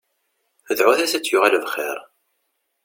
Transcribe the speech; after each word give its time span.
Dɛut-as 0.77 1.13
ad 1.17 1.21
d-yuɣal 1.23 1.57
bxir. 1.63 1.97